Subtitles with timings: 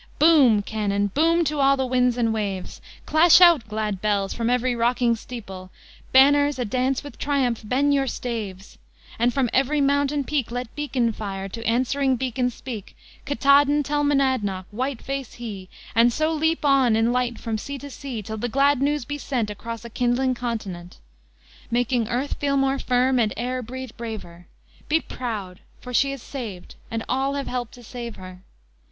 [0.17, 2.81] Boom, cannon, boom to all the winds and waves!
[3.05, 5.69] Clash out, glad bells, from every rocking steeple!
[6.11, 8.79] Banners, a dance with triumph, bend your staves!
[9.19, 14.65] And from every mountain peak Let beacon fire to answering beacon speak, Katahdin tell Monadnock,
[14.71, 18.81] Whiteface he, And so leap on in light from sea to sea, Till the glad
[18.81, 20.97] news be sent Across a kindling continent,
[21.69, 24.47] Making earth feel more firm and air breathe braver:
[24.89, 25.59] "Be proud!
[25.79, 28.41] for she is saved, and all have helped to save her!